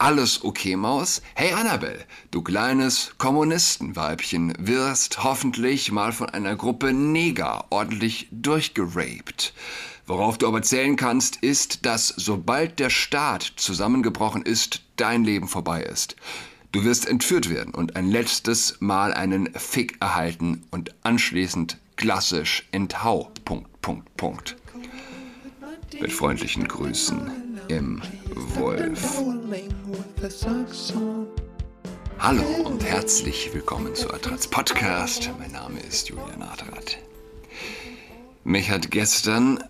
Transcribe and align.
Alles 0.00 0.44
okay, 0.44 0.76
Maus? 0.76 1.22
Hey 1.34 1.52
Annabelle, 1.52 2.04
du 2.30 2.40
kleines 2.40 3.14
Kommunistenweibchen, 3.18 4.54
wirst 4.56 5.24
hoffentlich 5.24 5.90
mal 5.90 6.12
von 6.12 6.30
einer 6.30 6.54
Gruppe 6.54 6.92
Neger 6.92 7.64
ordentlich 7.70 8.28
durchgeraped. 8.30 9.52
Worauf 10.06 10.38
du 10.38 10.46
aber 10.46 10.62
zählen 10.62 10.94
kannst, 10.94 11.38
ist, 11.38 11.84
dass 11.84 12.14
sobald 12.16 12.78
der 12.78 12.90
Staat 12.90 13.42
zusammengebrochen 13.56 14.42
ist, 14.42 14.82
dein 14.94 15.24
Leben 15.24 15.48
vorbei 15.48 15.82
ist. 15.82 16.14
Du 16.70 16.84
wirst 16.84 17.08
entführt 17.08 17.50
werden 17.50 17.74
und 17.74 17.96
ein 17.96 18.08
letztes 18.08 18.76
Mal 18.78 19.12
einen 19.12 19.52
Fick 19.54 19.96
erhalten 20.00 20.62
und 20.70 20.94
anschließend 21.02 21.76
klassisch 21.96 22.68
enthau. 22.70 23.32
Punkt, 23.44 23.82
Punkt, 23.82 24.16
Punkt. 24.16 24.56
Mit 26.00 26.12
freundlichen 26.12 26.68
Grüßen 26.68 27.58
im 27.68 28.00
Wolf. 28.54 29.20
Hallo 32.18 32.44
und 32.64 32.84
herzlich 32.84 33.50
willkommen 33.52 33.94
zu 33.94 34.12
Adrats 34.12 34.46
Podcast. 34.46 35.30
Mein 35.38 35.52
Name 35.52 35.80
ist 35.80 36.08
Julian 36.08 36.42
Adrat. 36.42 36.98
Mich 38.44 38.70
hat 38.70 38.90
gestern, 38.90 39.62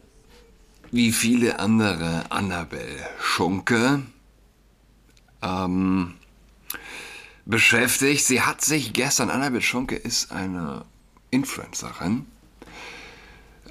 wie 0.90 1.12
viele 1.12 1.58
andere, 1.60 2.30
Annabel 2.30 2.86
Schunke 3.20 4.02
ähm, 5.42 6.14
beschäftigt. 7.46 8.24
Sie 8.24 8.42
hat 8.42 8.60
sich 8.60 8.92
gestern, 8.92 9.30
Annabel 9.30 9.62
Schunke 9.62 9.96
ist 9.96 10.30
eine 10.30 10.84
Influencerin, 11.30 12.26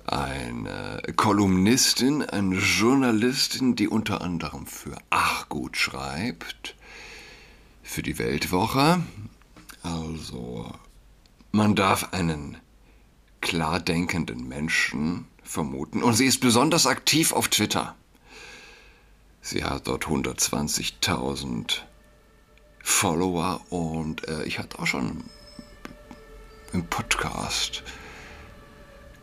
eine 0.08 1.02
Kolumnistin, 1.16 2.24
eine 2.24 2.56
Journalistin, 2.56 3.76
die 3.76 3.88
unter 3.88 4.22
anderem 4.22 4.66
für 4.66 4.98
Ach 5.10 5.50
gut 5.50 5.78
schreibt, 5.78 6.76
für 7.84 8.02
die 8.02 8.18
Weltwoche. 8.18 9.04
Also, 9.84 10.72
man 11.52 11.76
darf 11.76 12.14
einen 12.14 12.58
klar 13.42 13.80
denkenden 13.80 14.48
Menschen 14.48 15.28
vermuten. 15.44 16.04
Und 16.04 16.14
sie 16.14 16.26
ist 16.26 16.40
besonders 16.40 16.88
aktiv 16.88 17.34
auf 17.34 17.48
Twitter. 17.50 17.96
Sie 19.42 19.64
hat 19.64 19.88
dort 19.88 20.06
120.000 20.06 21.82
Follower 22.84 23.62
und 23.70 24.28
äh, 24.28 24.44
ich 24.44 24.60
hatte 24.60 24.80
auch 24.80 24.88
schon 24.88 25.24
im 26.74 26.86
Podcast 26.86 27.84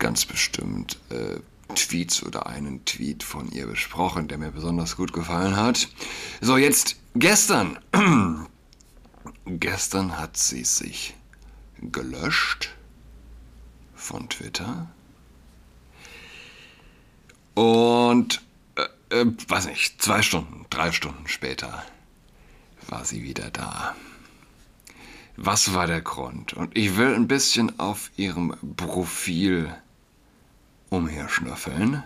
ganz 0.05 0.27
bestimmt 0.27 0.99
äh, 1.09 1.41
Tweets 1.75 2.23
oder 2.23 2.45
einen 2.47 2.85
Tweet 2.85 3.23
von 3.23 3.51
ihr 3.51 3.67
besprochen, 3.67 4.29
der 4.29 4.37
mir 4.37 4.51
besonders 4.51 4.97
gut 4.97 5.15
gefallen 5.15 5.57
hat. 5.57 5.89
So, 6.43 6.59
jetzt 6.59 6.97
gestern. 7.15 7.79
gestern 9.47 10.19
hat 10.19 10.37
sie 10.37 10.63
sich 10.65 11.15
gelöscht 11.81 12.75
von 13.95 14.29
Twitter. 14.29 14.91
Und, 17.55 18.43
äh, 18.75 19.23
äh, 19.23 19.27
weiß 19.49 19.69
nicht, 19.69 20.03
zwei 20.03 20.21
Stunden, 20.21 20.67
drei 20.69 20.93
Stunden 20.93 21.27
später 21.29 21.83
war 22.89 23.07
sie 23.07 23.23
wieder 23.23 23.51
da. 23.51 23.97
Was 25.37 25.73
war 25.73 25.87
der 25.87 26.03
Grund? 26.03 26.53
Und 26.53 26.77
ich 26.77 26.99
will 26.99 27.15
ein 27.15 27.27
bisschen 27.27 27.81
auf 27.81 28.11
ihrem 28.17 28.55
Profil 28.77 29.75
umherschnüffeln. 30.97 32.03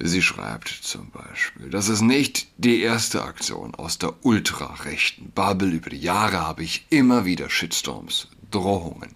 Sie 0.00 0.22
schreibt 0.22 0.68
zum 0.68 1.10
Beispiel, 1.10 1.70
das 1.70 1.88
ist 1.88 2.02
nicht 2.02 2.46
die 2.56 2.80
erste 2.82 3.24
Aktion 3.24 3.74
aus 3.74 3.98
der 3.98 4.14
ultrarechten 4.24 5.32
Bubble. 5.32 5.70
Über 5.70 5.90
die 5.90 5.98
Jahre 5.98 6.38
habe 6.38 6.62
ich 6.62 6.86
immer 6.88 7.24
wieder 7.24 7.50
Shitstorms, 7.50 8.28
Drohungen 8.52 9.10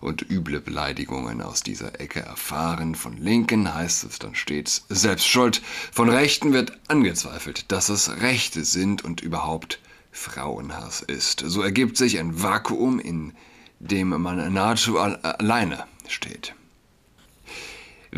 und 0.00 0.28
üble 0.28 0.60
Beleidigungen 0.60 1.40
aus 1.40 1.62
dieser 1.62 2.00
Ecke 2.00 2.20
erfahren. 2.20 2.96
Von 2.96 3.16
Linken 3.16 3.72
heißt 3.72 4.02
es 4.02 4.18
dann 4.18 4.34
stets 4.34 4.84
selbst 4.88 5.28
schuld. 5.28 5.62
Von 5.92 6.08
Rechten 6.08 6.52
wird 6.52 6.76
angezweifelt, 6.88 7.70
dass 7.70 7.88
es 7.88 8.20
Rechte 8.20 8.64
sind 8.64 9.04
und 9.04 9.20
überhaupt 9.20 9.78
Frauenhass 10.10 11.02
ist. 11.02 11.44
So 11.46 11.62
ergibt 11.62 11.96
sich 11.96 12.18
ein 12.18 12.42
Vakuum, 12.42 12.98
in 12.98 13.32
dem 13.78 14.08
man 14.08 14.52
nahezu 14.52 14.98
alleine 14.98 15.84
steht. 16.12 16.54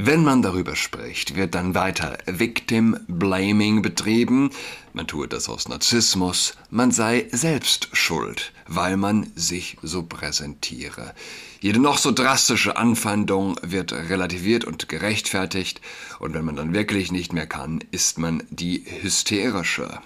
Wenn 0.00 0.22
man 0.22 0.43
darüber 0.43 0.76
spricht, 0.76 1.34
wird 1.34 1.56
dann 1.56 1.75
weiter 1.75 2.19
Victim 2.26 3.00
Blaming 3.09 3.82
betrieben. 3.82 4.50
Man 4.93 5.09
tue 5.09 5.26
das 5.26 5.49
aus 5.49 5.69
Narzissmus, 5.69 6.54
man 6.71 6.93
sei 6.93 7.27
selbst 7.32 7.88
schuld, 7.94 8.53
weil 8.69 8.97
man 8.97 9.32
sich 9.34 9.77
so 9.82 10.04
präsentiere. 10.04 11.15
Jede 11.60 11.81
noch 11.81 11.98
so 11.98 12.12
drastische 12.12 12.77
Anfeindung 12.77 13.56
wird 13.62 13.93
relativiert 13.93 14.65
und 14.65 14.88
gerechtfertigt, 14.88 15.81
und 16.21 16.32
wenn 16.32 16.44
man 16.44 16.54
dann 16.54 16.75
wirklich 16.75 17.10
nicht 17.10 17.32
mehr 17.32 17.48
kann, 17.48 17.82
ist 17.91 18.19
man 18.19 18.44
die 18.50 18.84
hysterische. 19.00 20.00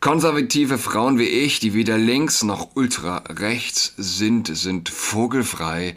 Konservative 0.00 0.76
Frauen 0.76 1.18
wie 1.18 1.28
ich, 1.28 1.60
die 1.60 1.72
weder 1.72 1.96
links 1.96 2.42
noch 2.42 2.76
ultra 2.76 3.24
rechts 3.28 3.94
sind, 3.96 4.54
sind 4.54 4.90
vogelfrei. 4.90 5.96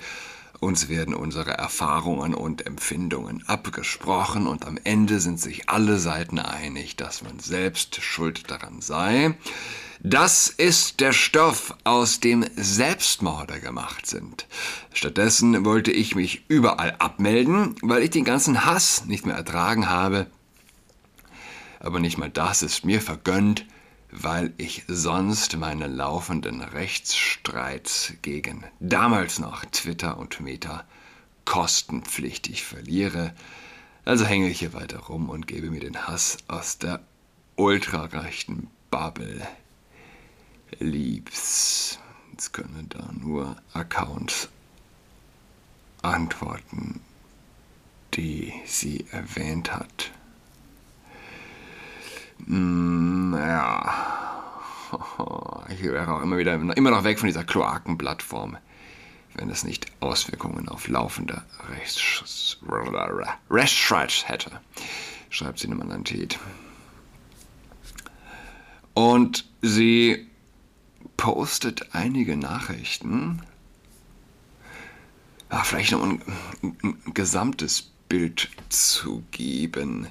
Uns 0.61 0.89
werden 0.89 1.16
unsere 1.16 1.57
Erfahrungen 1.57 2.35
und 2.35 2.67
Empfindungen 2.67 3.44
abgesprochen 3.47 4.45
und 4.45 4.63
am 4.63 4.77
Ende 4.83 5.19
sind 5.19 5.39
sich 5.39 5.69
alle 5.69 5.97
Seiten 5.97 6.38
einig, 6.38 6.95
dass 6.95 7.23
man 7.23 7.39
selbst 7.39 7.99
schuld 8.03 8.51
daran 8.51 8.79
sei. 8.79 9.33
Das 10.01 10.49
ist 10.49 10.99
der 10.99 11.13
Stoff, 11.13 11.75
aus 11.83 12.19
dem 12.19 12.45
Selbstmorde 12.55 13.59
gemacht 13.59 14.05
sind. 14.05 14.45
Stattdessen 14.94 15.66
wollte 15.66 15.91
ich 15.91 16.13
mich 16.13 16.44
überall 16.47 16.95
abmelden, 16.99 17.73
weil 17.81 18.03
ich 18.03 18.11
den 18.11 18.23
ganzen 18.23 18.63
Hass 18.63 19.05
nicht 19.05 19.25
mehr 19.25 19.35
ertragen 19.35 19.89
habe. 19.89 20.28
Aber 21.79 21.99
nicht 21.99 22.19
mal 22.19 22.29
das 22.29 22.61
ist 22.61 22.85
mir 22.85 23.01
vergönnt 23.01 23.66
weil 24.11 24.53
ich 24.57 24.83
sonst 24.88 25.55
meine 25.57 25.88
laufenden 25.88 26.61
Rechtsstreits 26.61 28.13
gegen 28.22 28.66
damals 28.79 29.39
noch 29.39 29.63
Twitter 29.66 30.17
und 30.17 30.41
Meta 30.41 30.83
kostenpflichtig 31.45 32.63
verliere. 32.63 33.33
Also 34.03 34.25
hänge 34.25 34.49
ich 34.49 34.59
hier 34.59 34.73
weiter 34.73 34.99
rum 34.99 35.29
und 35.29 35.47
gebe 35.47 35.69
mir 35.69 35.79
den 35.79 36.07
Hass 36.07 36.38
aus 36.47 36.77
der 36.77 37.01
ultrarechten 37.55 38.69
Bubble 38.89 39.47
liebs. 40.79 41.99
Jetzt 42.31 42.53
können 42.53 42.88
da 42.89 43.09
nur 43.13 43.55
Accounts 43.73 44.49
antworten, 46.01 47.01
die 48.13 48.53
sie 48.66 49.05
erwähnt 49.11 49.73
hat. 49.73 50.11
Mm, 52.46 53.34
ja. 53.34 53.94
Ich 55.69 55.84
wäre 55.84 56.13
auch 56.13 56.22
immer 56.22 56.38
wieder 56.38 56.53
immer 56.53 56.91
noch 56.91 57.03
weg 57.03 57.19
von 57.19 57.28
dieser 57.28 57.44
Kloakenplattform, 57.46 58.57
wenn 59.35 59.50
es 59.50 59.63
nicht 59.63 59.88
Auswirkungen 60.02 60.68
auf 60.68 60.88
laufende 60.88 61.44
Rechtsstreits 63.50 64.28
hätte, 64.28 64.52
schreibt 65.29 65.59
sie 65.59 65.68
in 65.68 65.74
einem 65.74 65.81
anderen 65.84 66.03
Tweet. 66.03 66.40
Und 68.94 69.46
sie 69.62 70.28
postet 71.16 71.96
einige 71.96 72.35
Nachrichten. 72.35 73.41
Ja, 75.50 75.63
vielleicht 75.63 75.91
noch 75.91 76.03
ein, 76.03 76.22
ein, 76.62 76.78
ein 76.84 77.13
gesamtes 77.13 77.91
Bild 78.09 78.50
zu 78.69 79.23
geben. 79.31 80.08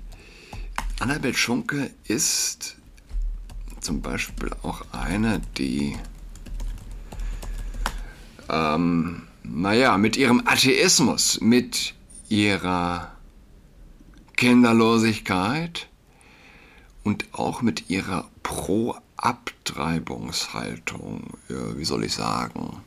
Annabel 1.00 1.34
Schunke 1.34 1.90
ist 2.04 2.76
zum 3.80 4.00
Beispiel 4.02 4.50
auch 4.62 4.82
eine, 4.92 5.40
die, 5.56 5.96
ähm, 8.50 9.22
naja, 9.42 9.96
mit 9.96 10.18
ihrem 10.18 10.46
Atheismus, 10.46 11.40
mit 11.40 11.94
ihrer 12.28 13.16
Kinderlosigkeit 14.36 15.88
und 17.02 17.24
auch 17.32 17.62
mit 17.62 17.88
ihrer 17.88 18.28
Pro-Abtreibungshaltung, 18.42 21.30
ja, 21.48 21.78
wie 21.78 21.84
soll 21.86 22.04
ich 22.04 22.12
sagen, 22.12 22.82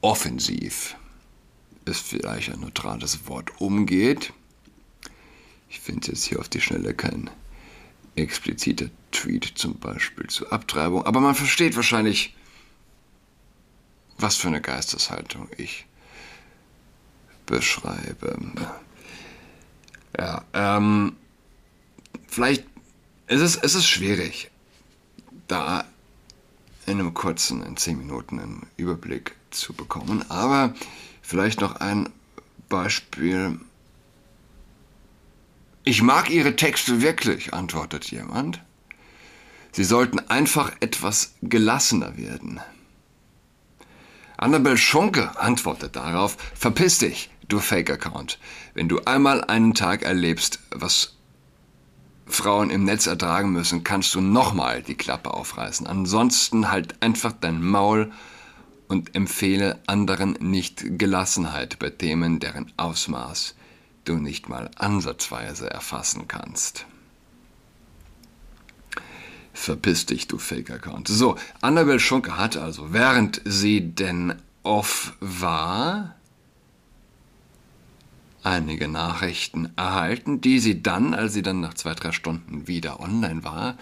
offensiv 0.00 0.94
ist 1.86 2.06
vielleicht 2.06 2.52
ein 2.52 2.60
neutrales 2.60 3.26
Wort, 3.26 3.60
umgeht 3.60 4.32
ich 5.74 5.80
finde 5.80 6.06
jetzt 6.08 6.24
hier 6.24 6.38
auf 6.38 6.48
die 6.48 6.60
Schnelle 6.60 6.94
kein 6.94 7.28
expliziter 8.14 8.86
Tweet 9.10 9.44
zum 9.56 9.76
Beispiel 9.78 10.28
zur 10.28 10.52
Abtreibung, 10.52 11.04
aber 11.04 11.20
man 11.20 11.34
versteht 11.34 11.74
wahrscheinlich, 11.74 12.34
was 14.16 14.36
für 14.36 14.48
eine 14.48 14.60
Geisteshaltung 14.60 15.48
ich 15.56 15.84
beschreibe. 17.44 18.38
Ja, 20.16 20.44
ähm, 20.52 21.16
vielleicht 22.28 22.64
es 23.26 23.40
ist, 23.40 23.64
es 23.64 23.74
ist 23.74 23.88
schwierig, 23.88 24.50
da 25.48 25.84
in 26.86 27.00
einem 27.00 27.14
kurzen, 27.14 27.64
in 27.64 27.76
zehn 27.76 27.98
Minuten 27.98 28.38
einen 28.38 28.66
Überblick 28.76 29.34
zu 29.50 29.72
bekommen. 29.72 30.24
Aber 30.30 30.74
vielleicht 31.20 31.60
noch 31.60 31.76
ein 31.76 32.10
Beispiel. 32.68 33.58
Ich 35.86 36.00
mag 36.00 36.30
Ihre 36.30 36.56
Texte 36.56 37.02
wirklich, 37.02 37.52
antwortet 37.52 38.10
jemand. 38.10 38.62
Sie 39.70 39.84
sollten 39.84 40.18
einfach 40.18 40.72
etwas 40.80 41.34
gelassener 41.42 42.16
werden. 42.16 42.58
Annabel 44.38 44.78
Schunke 44.78 45.38
antwortet 45.38 45.94
darauf, 45.94 46.38
verpiss 46.54 46.98
dich, 46.98 47.28
du 47.48 47.58
Fake-Account. 47.58 48.38
Wenn 48.72 48.88
du 48.88 49.00
einmal 49.04 49.44
einen 49.44 49.74
Tag 49.74 50.04
erlebst, 50.04 50.58
was 50.70 51.16
Frauen 52.24 52.70
im 52.70 52.84
Netz 52.84 53.06
ertragen 53.06 53.52
müssen, 53.52 53.84
kannst 53.84 54.14
du 54.14 54.22
nochmal 54.22 54.82
die 54.82 54.94
Klappe 54.94 55.34
aufreißen. 55.34 55.86
Ansonsten 55.86 56.70
halt 56.70 57.02
einfach 57.02 57.32
dein 57.32 57.62
Maul 57.62 58.10
und 58.88 59.14
empfehle 59.14 59.82
anderen 59.86 60.32
nicht 60.40 60.98
Gelassenheit 60.98 61.78
bei 61.78 61.90
Themen, 61.90 62.40
deren 62.40 62.72
Ausmaß 62.78 63.54
du 64.04 64.16
nicht 64.16 64.48
mal 64.48 64.70
ansatzweise 64.76 65.70
erfassen 65.70 66.28
kannst. 66.28 66.86
Verpiss 69.52 70.06
dich, 70.06 70.26
du 70.26 70.38
Fake-Account. 70.38 71.08
So, 71.08 71.36
Annabel 71.60 72.00
Schunke 72.00 72.36
hat 72.36 72.56
also, 72.56 72.92
während 72.92 73.40
sie 73.44 73.80
denn 73.80 74.34
off 74.64 75.14
war, 75.20 76.16
einige 78.42 78.88
Nachrichten 78.88 79.72
erhalten, 79.76 80.40
die 80.40 80.58
sie 80.58 80.82
dann, 80.82 81.14
als 81.14 81.32
sie 81.32 81.42
dann 81.42 81.60
nach 81.60 81.74
zwei, 81.74 81.94
drei 81.94 82.12
Stunden 82.12 82.66
wieder 82.68 83.00
online 83.00 83.44
war, 83.44 83.76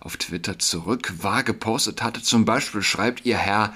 auf 0.00 0.16
Twitter 0.16 0.58
zurück 0.58 1.14
war, 1.22 1.42
gepostet 1.44 2.02
hatte. 2.02 2.22
Zum 2.22 2.44
Beispiel 2.44 2.82
schreibt 2.82 3.24
ihr 3.24 3.38
Herr 3.38 3.74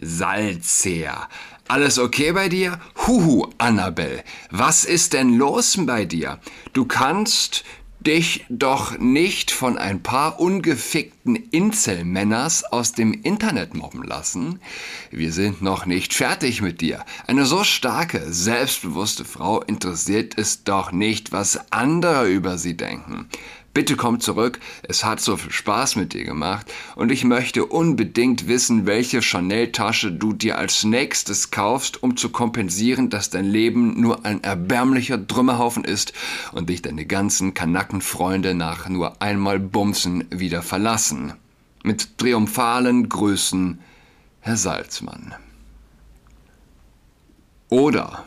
Salzer. 0.00 1.28
Alles 1.68 1.98
okay 1.98 2.32
bei 2.32 2.48
dir? 2.48 2.80
Huhu, 3.06 3.50
Annabel. 3.58 4.22
Was 4.50 4.86
ist 4.86 5.12
denn 5.12 5.36
los 5.36 5.76
bei 5.84 6.06
dir? 6.06 6.38
Du 6.72 6.86
kannst 6.86 7.62
dich 8.00 8.46
doch 8.48 8.98
nicht 8.98 9.50
von 9.50 9.76
ein 9.76 10.02
paar 10.02 10.40
ungefickten 10.40 11.36
Inselmänners 11.36 12.64
aus 12.64 12.92
dem 12.92 13.12
Internet 13.12 13.74
mobben 13.74 14.02
lassen. 14.02 14.60
Wir 15.10 15.30
sind 15.30 15.60
noch 15.60 15.84
nicht 15.84 16.14
fertig 16.14 16.62
mit 16.62 16.80
dir. 16.80 17.04
Eine 17.26 17.44
so 17.44 17.64
starke, 17.64 18.32
selbstbewusste 18.32 19.26
Frau 19.26 19.60
interessiert 19.60 20.38
es 20.38 20.64
doch 20.64 20.90
nicht, 20.90 21.32
was 21.32 21.70
andere 21.70 22.30
über 22.30 22.56
sie 22.56 22.78
denken. 22.78 23.28
Bitte 23.78 23.94
komm 23.94 24.18
zurück, 24.18 24.58
es 24.82 25.04
hat 25.04 25.20
so 25.20 25.36
viel 25.36 25.52
Spaß 25.52 25.94
mit 25.94 26.12
dir 26.12 26.24
gemacht 26.24 26.66
und 26.96 27.12
ich 27.12 27.22
möchte 27.22 27.64
unbedingt 27.64 28.48
wissen, 28.48 28.86
welche 28.86 29.22
Chanel-Tasche 29.22 30.10
du 30.10 30.32
dir 30.32 30.58
als 30.58 30.82
nächstes 30.82 31.52
kaufst, 31.52 32.02
um 32.02 32.16
zu 32.16 32.30
kompensieren, 32.30 33.08
dass 33.08 33.30
dein 33.30 33.44
Leben 33.44 34.00
nur 34.00 34.24
ein 34.24 34.42
erbärmlicher 34.42 35.24
Trümmerhaufen 35.24 35.84
ist 35.84 36.12
und 36.50 36.70
dich 36.70 36.82
deine 36.82 37.06
ganzen 37.06 37.54
Kanackenfreunde 37.54 38.52
nach 38.56 38.88
nur 38.88 39.22
einmal 39.22 39.60
Bumsen 39.60 40.24
wieder 40.30 40.62
verlassen. 40.62 41.34
Mit 41.84 42.18
triumphalen 42.18 43.08
Grüßen, 43.08 43.78
Herr 44.40 44.56
Salzmann. 44.56 45.36
Oder 47.68 48.24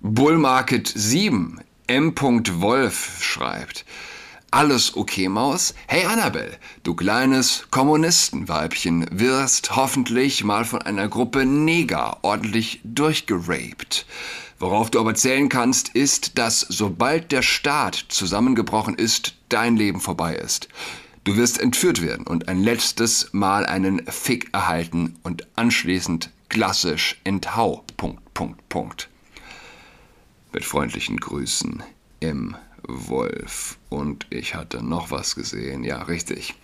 Bullmarket 0.00 0.88
7 0.88 1.60
M. 1.88 2.12
Wolf 2.16 3.22
schreibt, 3.22 3.84
alles 4.50 4.96
okay, 4.96 5.28
Maus? 5.28 5.72
Hey 5.86 6.04
Annabel, 6.04 6.56
du 6.82 6.96
kleines 6.96 7.68
Kommunistenweibchen 7.70 9.06
wirst 9.12 9.76
hoffentlich 9.76 10.42
mal 10.42 10.64
von 10.64 10.82
einer 10.82 11.06
Gruppe 11.06 11.46
Neger 11.46 12.18
ordentlich 12.22 12.80
durchgeraped. 12.82 14.04
Worauf 14.58 14.90
du 14.90 14.98
aber 14.98 15.14
zählen 15.14 15.48
kannst, 15.48 15.90
ist, 15.90 16.38
dass 16.38 16.60
sobald 16.60 17.30
der 17.30 17.42
Staat 17.42 17.94
zusammengebrochen 18.08 18.96
ist, 18.96 19.36
dein 19.48 19.76
Leben 19.76 20.00
vorbei 20.00 20.34
ist. 20.34 20.68
Du 21.22 21.36
wirst 21.36 21.60
entführt 21.60 22.02
werden 22.02 22.26
und 22.26 22.48
ein 22.48 22.64
letztes 22.64 23.32
Mal 23.32 23.64
einen 23.64 24.04
Fick 24.06 24.52
erhalten 24.52 25.14
und 25.22 25.46
anschließend 25.54 26.30
klassisch 26.48 27.20
enthau. 27.22 27.84
Punkt, 27.96 28.34
Punkt, 28.34 28.68
Punkt. 28.68 29.08
Mit 30.56 30.64
freundlichen 30.64 31.18
Grüßen, 31.18 31.82
M. 32.20 32.56
Wolf. 32.82 33.76
Und 33.90 34.26
ich 34.30 34.54
hatte 34.54 34.82
noch 34.82 35.10
was 35.10 35.34
gesehen. 35.34 35.84
Ja, 35.84 36.00
richtig. 36.04 36.54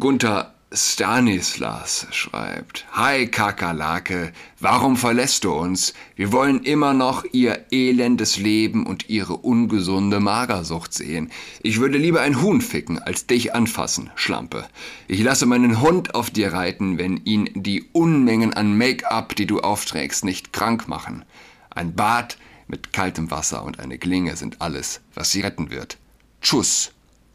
Gunther 0.00 0.52
Stanislas 0.72 2.08
schreibt, 2.10 2.84
Hi 2.90 3.28
Kakerlake, 3.28 4.32
warum 4.58 4.96
verlässt 4.96 5.44
du 5.44 5.52
uns? 5.52 5.94
Wir 6.16 6.32
wollen 6.32 6.64
immer 6.64 6.92
noch 6.92 7.24
ihr 7.30 7.66
elendes 7.70 8.36
Leben 8.36 8.84
und 8.84 9.08
ihre 9.08 9.36
ungesunde 9.36 10.18
Magersucht 10.18 10.92
sehen. 10.92 11.30
Ich 11.62 11.78
würde 11.78 11.98
lieber 11.98 12.22
ein 12.22 12.42
Huhn 12.42 12.60
ficken, 12.60 12.98
als 12.98 13.28
dich 13.28 13.54
anfassen, 13.54 14.10
Schlampe. 14.16 14.66
Ich 15.06 15.22
lasse 15.22 15.46
meinen 15.46 15.80
Hund 15.80 16.16
auf 16.16 16.30
dir 16.30 16.52
reiten, 16.52 16.98
wenn 16.98 17.18
ihn 17.18 17.48
die 17.54 17.84
Unmengen 17.92 18.52
an 18.52 18.76
Make-up, 18.76 19.36
die 19.36 19.46
du 19.46 19.60
aufträgst, 19.60 20.24
nicht 20.24 20.52
krank 20.52 20.88
machen. 20.88 21.24
Ein 21.70 21.94
Bad 21.94 22.38
mit 22.72 22.90
kaltem 22.90 23.30
Wasser 23.30 23.62
und 23.64 23.78
eine 23.78 23.98
Klinge 23.98 24.34
sind 24.34 24.62
alles, 24.62 25.02
was 25.14 25.30
sie 25.30 25.42
retten 25.42 25.70
wird. 25.70 25.98
Tschüss, 26.40 26.90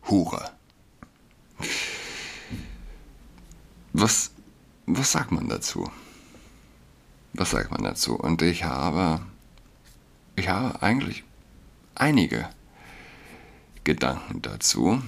Hure. 0.10 0.50
Was, 3.94 4.32
was 4.88 5.12
sagt 5.12 5.32
man 5.32 5.48
dazu? 5.48 5.92
Was 7.34 7.52
sagt 7.52 7.70
man 7.70 7.84
dazu? 7.84 8.16
Und 8.16 8.42
ich 8.42 8.64
habe, 8.64 9.22
ich 10.36 10.50
habe 10.50 10.82
eigentlich 10.82 11.24
einige 11.94 12.50
Gedanken 13.84 14.42
dazu. 14.42 15.04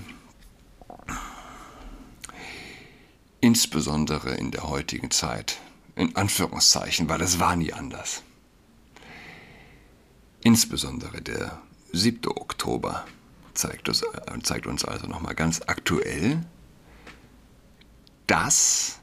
Insbesondere 3.42 4.36
in 4.36 4.52
der 4.52 4.70
heutigen 4.70 5.10
Zeit. 5.10 5.60
In 5.96 6.16
Anführungszeichen, 6.16 7.10
weil 7.10 7.22
es 7.22 7.40
war 7.40 7.56
nie 7.56 7.74
anders. 7.74 8.22
Insbesondere 10.42 11.22
der 11.22 11.60
7. 11.92 12.28
Oktober 12.28 13.06
zeigt 13.54 13.90
uns, 13.90 14.04
äh, 14.04 14.40
zeigt 14.44 14.68
uns 14.68 14.86
also 14.86 15.08
nochmal 15.08 15.36
ganz 15.36 15.62
aktuell, 15.68 16.42
dass 18.28 19.00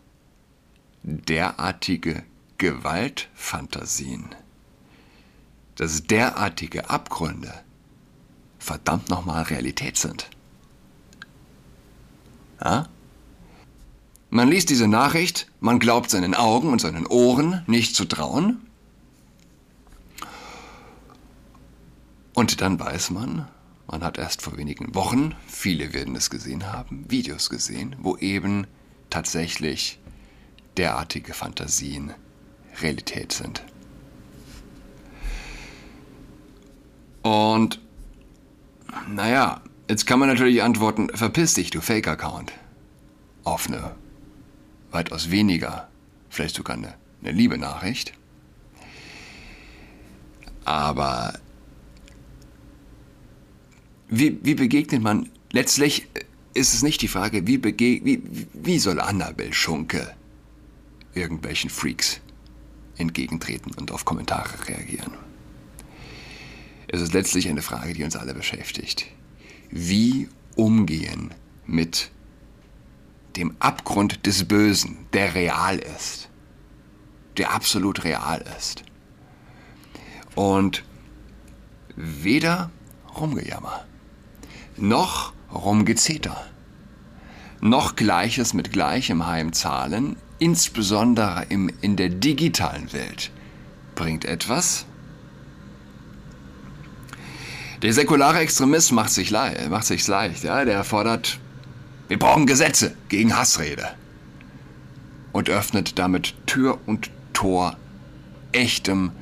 derartige 1.03 2.23
Gewaltfantasien, 2.59 4.35
dass 5.77 6.05
derartige 6.05 6.89
Abgründe 6.89 7.53
verdammt 8.59 9.11
nochmal 9.11 9.43
Realität 9.45 9.99
sind. 9.99 10.31
Ja? 12.65 12.89
Man 14.31 14.49
liest 14.49 14.71
diese 14.71 14.89
Nachricht, 14.89 15.51
man 15.61 15.79
glaubt 15.79 16.11
seinen 16.11 16.35
Augen 16.35 16.71
und 16.71 16.81
seinen 16.81 17.07
Ohren 17.07 17.63
nicht 17.67 17.95
zu 17.95 18.07
trauen 18.07 18.67
Und 22.37 22.61
dann 22.61 22.79
weiß 22.79 23.11
man, 23.13 23.49
man 23.87 24.05
hat 24.05 24.19
erst 24.19 24.43
vor 24.43 24.59
wenigen 24.59 24.95
Wochen, 24.95 25.35
viele 25.47 25.95
werden 25.95 26.15
es 26.15 26.29
gesehen 26.29 26.71
haben, 26.71 27.11
Videos 27.11 27.49
gesehen, 27.49 27.97
wo 27.99 28.19
eben 28.19 28.67
tatsächlich 29.09 29.99
derartige 30.77 31.33
Fantasien 31.33 32.13
Realität 32.83 33.33
sind. 33.33 33.65
Und 37.23 37.81
naja, 39.09 39.63
jetzt 39.89 40.07
kann 40.07 40.19
man 40.19 40.29
natürlich 40.29 40.63
antworten, 40.63 41.09
verpiss 41.15 41.55
dich, 41.55 41.71
du 41.71 41.81
Fake-Account. 41.81 42.53
Auf 43.45 43.67
eine 43.67 43.95
weitaus 44.91 45.31
weniger, 45.31 45.89
vielleicht 46.29 46.57
sogar 46.57 46.77
eine, 46.77 46.97
eine 47.23 47.33
liebe 47.33 47.57
Nachricht. 47.57 48.13
Aber 50.67 51.39
wie, 54.09 54.39
wie 54.43 54.55
begegnet 54.55 55.03
man, 55.03 55.31
letztlich 55.53 56.09
ist 56.55 56.75
es 56.75 56.83
nicht 56.83 57.03
die 57.03 57.09
Frage, 57.09 57.47
wie, 57.47 57.63
wie, 57.63 58.23
wie 58.53 58.79
soll 58.79 59.01
Annabel 59.01 59.53
Schunke 59.53 60.15
irgendwelchen 61.15 61.71
Freaks 61.71 62.21
entgegentreten 62.97 63.73
und 63.75 63.91
auf 63.91 64.05
Kommentare 64.05 64.69
reagieren. 64.69 65.13
Es 66.89 67.01
ist 67.01 67.13
letztlich 67.13 67.49
eine 67.49 67.63
Frage, 67.63 67.93
die 67.95 68.05
uns 68.05 68.17
alle 68.17 68.33
beschäftigt. 68.33 69.07
Wie 69.71 70.29
umgehen 70.55 71.35
mit 71.67 72.11
dem 73.37 73.55
Abgrund 73.59 74.25
des 74.27 74.45
Bösen, 74.45 74.97
der 75.13 75.35
real 75.35 75.79
ist, 75.79 76.31
der 77.37 77.53
absolut 77.53 78.05
real 78.05 78.43
ist. 78.57 78.83
Und 80.35 80.85
weder 81.97 82.71
Rumgejammer 83.19 83.85
noch 84.79 85.33
Rumgezeter. 85.53 86.37
Noch 87.61 87.97
Gleiches 87.97 88.55
mit 88.55 88.73
Gleichem 88.73 89.27
heimzahlen, 89.27 90.17
insbesondere 90.39 91.47
im, 91.49 91.71
in 91.81 91.97
der 91.97 92.11
digitalen 92.11 92.93
Welt, 92.93 93.31
bringt 93.95 94.25
etwas. 94.25 94.85
Der 97.83 97.93
säkulare 97.93 98.41
Extremist 98.41 98.93
macht 98.93 99.11
sich, 99.11 99.31
leicht, 99.31 99.69
macht 99.71 99.87
sich 99.87 100.07
leicht. 100.07 100.45
Ja? 100.45 100.65
Der 100.65 100.85
fordert, 100.85 101.39
wir 102.09 102.19
brauchen 102.19 102.47
Gesetze 102.47 102.95
gegen 103.09 103.37
Hassrede. 103.37 103.89
Und 105.33 105.51
öffnet 105.51 105.99
damit 105.99 106.35
Tür 106.47 106.79
und 106.87 107.11
Tor 107.33 107.77
echtem 108.53 109.13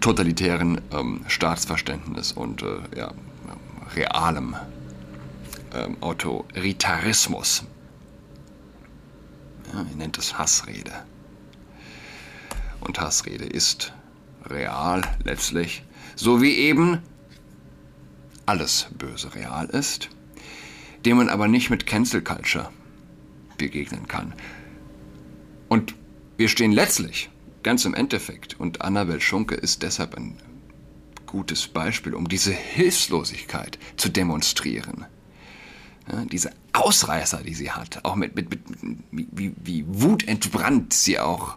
totalitären 0.00 0.80
ähm, 0.92 1.24
Staatsverständnis 1.28 2.32
und 2.32 2.62
äh, 2.62 2.98
ja, 2.98 3.12
realem 3.96 4.56
ähm, 5.74 5.96
Autoritarismus. 6.00 7.64
Ja, 9.72 9.86
ihr 9.88 9.96
nennt 9.96 10.18
es 10.18 10.38
Hassrede. 10.38 10.92
Und 12.80 13.00
Hassrede 13.00 13.44
ist 13.44 13.92
real 14.46 15.02
letztlich, 15.24 15.84
so 16.16 16.42
wie 16.42 16.56
eben 16.56 16.98
alles 18.44 18.88
Böse 18.98 19.34
real 19.34 19.66
ist, 19.66 20.08
dem 21.04 21.16
man 21.16 21.28
aber 21.28 21.48
nicht 21.48 21.70
mit 21.70 21.86
Cancel 21.86 22.22
Culture 22.22 22.70
begegnen 23.56 24.08
kann. 24.08 24.34
Und 25.68 25.94
wir 26.36 26.48
stehen 26.48 26.72
letztlich 26.72 27.30
ganz 27.62 27.84
im 27.84 27.94
Endeffekt, 27.94 28.58
und 28.58 28.82
Annabel 28.82 29.20
Schunke 29.20 29.54
ist 29.54 29.82
deshalb 29.82 30.16
ein 30.16 30.36
gutes 31.32 31.66
Beispiel, 31.66 32.14
um 32.14 32.28
diese 32.28 32.52
Hilflosigkeit 32.52 33.78
zu 33.96 34.10
demonstrieren. 34.10 35.06
Ja, 36.10 36.24
diese 36.26 36.52
Ausreißer, 36.74 37.42
die 37.42 37.54
sie 37.54 37.70
hat, 37.70 38.04
auch 38.04 38.16
mit, 38.16 38.36
mit, 38.36 38.50
mit 38.50 38.60
wie, 39.10 39.52
wie 39.56 39.84
wutentbrannt 39.88 40.92
sie 40.92 41.18
auch 41.18 41.56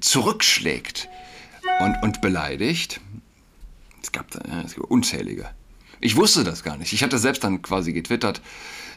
zurückschlägt 0.00 1.08
und, 1.80 1.96
und 2.02 2.20
beleidigt. 2.20 3.00
Es 4.02 4.12
gab, 4.12 4.32
ja, 4.34 4.62
es 4.62 4.76
gab 4.76 4.84
unzählige. 4.84 5.48
Ich 6.00 6.16
wusste 6.16 6.44
das 6.44 6.62
gar 6.62 6.76
nicht. 6.76 6.92
Ich 6.92 7.02
hatte 7.02 7.18
selbst 7.18 7.42
dann 7.42 7.62
quasi 7.62 7.92
getwittert, 7.92 8.42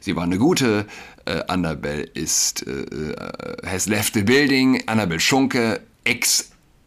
sie 0.02 0.16
war 0.16 0.24
eine 0.24 0.38
gute, 0.38 0.86
äh, 1.26 1.44
Annabelle 1.48 2.04
ist, 2.04 2.68
äh, 2.68 2.72
äh, 2.72 3.68
has 3.68 3.86
left 3.86 4.16
the 4.16 4.24
building, 4.24 4.84
Annabelle 4.88 5.20
Schunke 5.20 5.82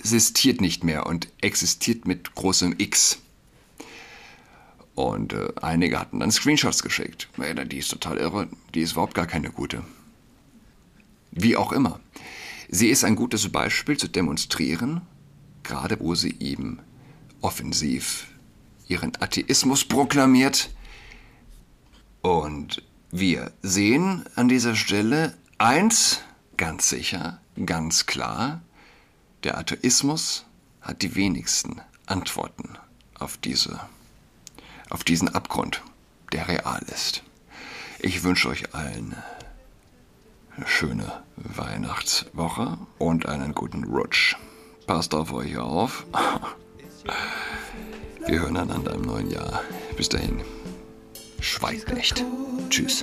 existiert 0.02 0.60
nicht 0.60 0.82
mehr 0.82 1.06
und 1.06 1.28
existiert 1.40 2.06
mit 2.06 2.34
großem 2.34 2.74
X. 2.78 3.18
Und 4.96 5.32
äh, 5.32 5.48
einige 5.62 5.98
hatten 5.98 6.20
dann 6.20 6.32
Screenshots 6.32 6.82
geschickt. 6.82 7.28
Die 7.38 7.78
ist 7.78 7.90
total 7.90 8.18
irre, 8.18 8.48
die 8.74 8.80
ist 8.80 8.92
überhaupt 8.92 9.14
gar 9.14 9.26
keine 9.26 9.50
gute. 9.50 9.84
Wie 11.30 11.56
auch 11.56 11.72
immer. 11.72 12.00
Sie 12.68 12.88
ist 12.88 13.04
ein 13.04 13.14
gutes 13.14 13.48
Beispiel 13.50 13.96
zu 13.96 14.08
demonstrieren, 14.08 15.02
gerade 15.62 15.98
wo 16.00 16.14
sie 16.14 16.36
eben 16.40 16.80
offensiv 17.40 18.26
ihren 18.88 19.12
Atheismus 19.20 19.84
proklamiert. 19.84 20.70
Und 22.22 22.82
wir 23.10 23.52
sehen 23.62 24.24
an 24.34 24.48
dieser 24.48 24.74
Stelle 24.74 25.34
eins 25.58 26.20
ganz 26.56 26.88
sicher, 26.88 27.40
ganz 27.64 28.06
klar, 28.06 28.62
der 29.44 29.58
Atheismus 29.58 30.44
hat 30.80 31.02
die 31.02 31.14
wenigsten 31.14 31.80
Antworten 32.06 32.78
auf 33.18 33.36
diese 33.36 33.80
auf 34.90 35.04
diesen 35.04 35.30
Abgrund, 35.30 35.82
der 36.32 36.48
real 36.48 36.82
ist. 36.92 37.22
Ich 37.98 38.24
wünsche 38.24 38.48
euch 38.48 38.74
allen 38.74 39.16
eine 40.54 40.66
schöne 40.66 41.22
Weihnachtswoche 41.36 42.76
und 42.98 43.26
einen 43.26 43.54
guten 43.54 43.84
Rutsch. 43.84 44.36
Passt 44.86 45.14
auf 45.14 45.32
euch 45.32 45.56
auf. 45.56 46.04
Wir 48.26 48.40
hören 48.40 48.56
einander 48.58 48.92
im 48.92 49.02
neuen 49.02 49.30
Jahr. 49.30 49.62
Bis 49.96 50.10
dahin. 50.10 50.42
Schweigt 51.40 51.92
nicht. 51.94 52.22
Tschüss. 52.68 53.02